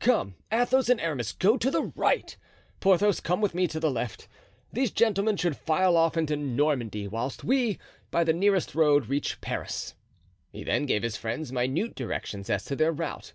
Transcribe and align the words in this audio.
Come, 0.00 0.34
Athos 0.52 0.90
and 0.90 1.00
Aramis, 1.00 1.32
go 1.32 1.56
to 1.56 1.70
the 1.70 1.82
right; 1.96 2.36
Porthos, 2.78 3.20
come 3.20 3.40
with 3.40 3.54
me 3.54 3.66
to 3.68 3.80
the 3.80 3.90
left; 3.90 4.28
these 4.70 4.90
gentlemen 4.90 5.38
should 5.38 5.56
file 5.56 5.96
off 5.96 6.14
into 6.14 6.36
Normandy, 6.36 7.08
whilst 7.08 7.42
we, 7.42 7.78
by 8.10 8.22
the 8.22 8.34
nearest 8.34 8.74
road, 8.74 9.06
reach 9.08 9.40
Paris." 9.40 9.94
He 10.52 10.62
then 10.62 10.84
gave 10.84 11.02
his 11.02 11.16
friends 11.16 11.52
minute 11.52 11.94
directions 11.94 12.50
as 12.50 12.66
to 12.66 12.76
their 12.76 12.92
route. 12.92 13.32